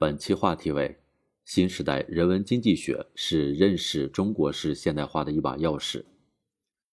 [0.00, 0.96] 本期话题为：
[1.44, 6.02] 新时代人文经济学是认识中国式现代化的一把钥匙。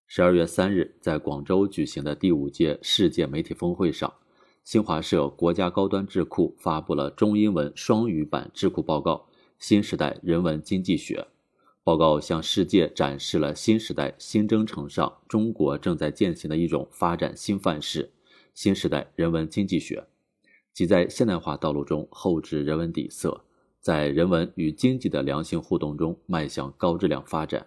[0.07, 4.13] 十二月三日，在广州举行的第五届世界媒体峰会上，
[4.65, 9.13] 新华社国家高端智库发布了中英文双语版智库报告
[9.57, 11.15] 《新时代人文经济学》。
[11.85, 18.11] 报告向世界展示了新时代新征程上中国正在践行的一种发展新范式——
[18.53, 20.05] 新时代人文经济学，
[20.77, 23.41] 即在现代化道路中厚植人文底色，
[23.81, 27.65] 在人文与经济的良性互动中迈向高质量发展。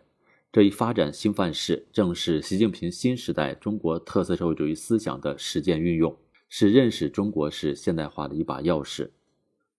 [0.53, 6.17] 这一发展新范式，正是习近平新时代中国特色社会主义思想的实践运用，
[6.49, 9.11] 是认识中国式现代化的一把钥匙。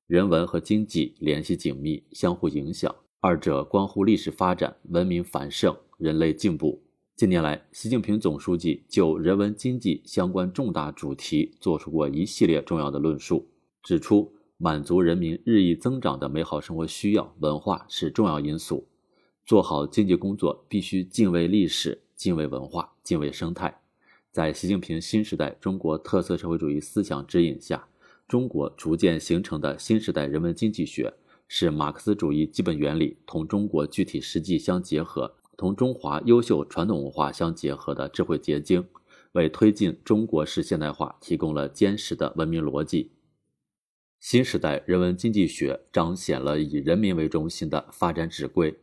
[0.07, 2.93] 人文和经济联系紧密，相互影响。
[3.21, 6.83] 二者关乎历史发展、文明繁盛、人类进步。
[7.21, 13.47] 近年来，习近平总书记就人文经济相关重大主题作出过一系列重要的论述，
[13.83, 18.87] 指出满足人民日益增长的美好生活需要，文化是重要因素。
[19.45, 23.79] 做好经济工作，必须敬畏历史、敬畏文化、敬畏生态。
[24.31, 27.87] 在习近平新时代中国特色社会主义思想指引下，
[28.27, 31.13] 中国逐渐形成的新时代人文经济学。
[31.53, 38.83] 是马克思主义基本原理同中国具体实际相结合，同中华优秀传统文化相结合的智慧结晶，
[39.33, 43.11] 为推进中国式现代化提供了坚实的文明逻辑。
[44.19, 48.75] 新时代人文经济学彰显了以人民为中心的发展指规。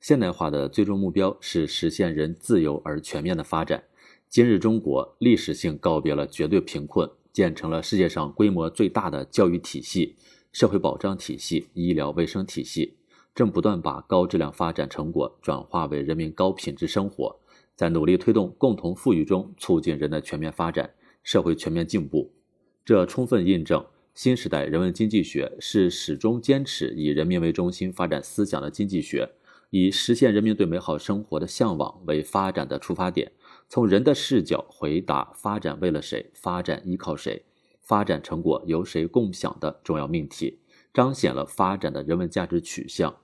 [0.00, 3.84] 现代化的最终目标是实现人自由而全面的发展。
[4.28, 10.16] 今日中国历史性告别了绝对贫困，建成了世界上规模最大的教育体系。
[10.50, 12.96] 社会保障体系、医疗卫生体系
[13.36, 17.38] 正不断把高质量发展成果转化为人民高品质生活，
[17.74, 20.90] 在努力推动共同富裕中促进人的全面发展、
[21.22, 22.32] 社会全面进步。
[22.82, 29.28] 这充分印证新时代人文经济学是始终坚持以人民为中心发展思想的经济学，
[29.68, 33.30] 以实现人民对美好生活的向往为发展的出发点，
[33.68, 37.44] 从人的视角回答发展为了谁、发展依靠谁。
[37.82, 40.58] 发展成果由谁共享的重要命题，
[40.94, 43.14] 彰显了发展的人文价值取向。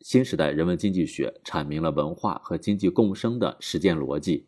[0.00, 4.46] 新时代人文经济学阐明了文化和经济共生的实践逻辑。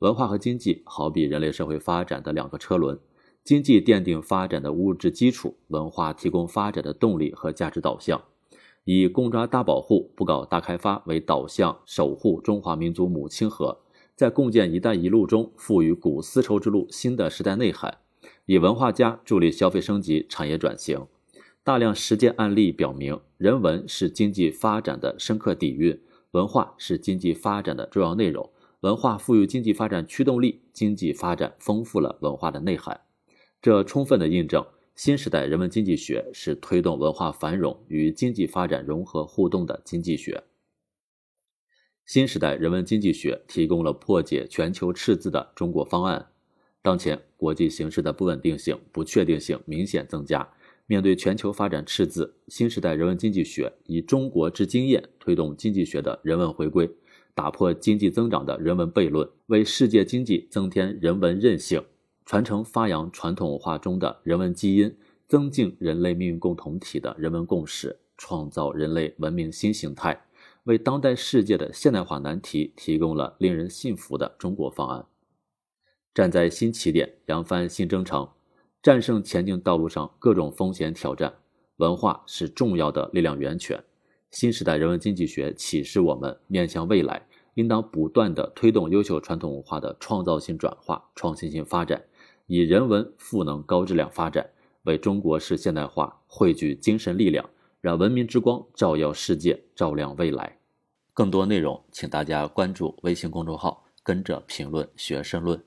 [0.00, 2.98] 文化和经济好比人类社会发展的两个车轮，
[3.42, 8.22] 经济奠定发展的物质基础，文化提供发展的动力和价值导向。
[8.84, 13.80] 以“共抓大保护，不搞大开发”为导向，守护中华民族母亲河，
[14.14, 17.98] 在共建“一带一路”中赋予古丝绸之路新的时代内涵。
[18.44, 21.06] 以文化加助力消费升级、产业转型，
[21.62, 26.00] 大量实践案例表明，人文是经济发展的深刻底蕴，
[26.30, 28.50] 文化是经济发展的重要内容。
[28.80, 33.02] 文化赋予经济发展驱动力，经济发展丰富了文化的内涵。
[33.60, 40.42] 这充分的印证，新时代人文经济学是推动文化繁荣与经济发展融合互动的经济学。
[42.06, 46.28] 新时代人文经济学提供了破解全球赤字的中国方案。
[46.82, 50.48] 当前国际形势的不稳定性、不确定性明显增加。
[50.90, 56.90] 面对全球发展赤字，新时代人文经济学以中国之经验推动经济学的人文回归，
[57.32, 61.80] 打破经济增长的人文悖论，为世界经济增添人文韧性，
[62.26, 64.92] 传承发扬传统文化中的人文基因，
[65.28, 70.20] 增进人类命运共同体的人文共识，创造人类文明新形态，
[70.64, 75.06] 为当代世界的现代化难题提供了令人信服的中国方案。
[76.12, 78.28] 站在新起点，扬帆新征程，
[78.82, 81.34] 战胜前进道路上各种风险挑战。
[81.76, 83.82] 文化是重要的力量源泉。
[84.30, 92.02] 新时代人文经济学启示我们，面向未来，应当不断地推动优秀传统文化的创造性转化、创新性发展，
[92.46, 94.48] 以人文赋能高质量发展，
[94.84, 97.48] 为中国式现代化汇聚精神力量，
[97.80, 100.58] 让文明之光照耀世界，照亮未来。
[101.12, 105.62] 更多内容，请大家关注微信公众号，跟着评论学申论。